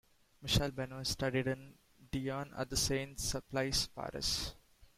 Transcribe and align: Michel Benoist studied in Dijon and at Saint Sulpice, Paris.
Michel 0.41 0.71
Benoist 0.71 1.11
studied 1.11 1.45
in 1.45 1.75
Dijon 2.11 2.51
and 2.55 2.55
at 2.71 2.75
Saint 2.75 3.19
Sulpice, 3.19 3.85
Paris. 3.93 4.55